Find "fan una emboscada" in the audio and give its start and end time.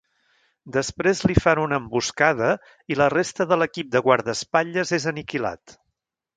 1.43-2.49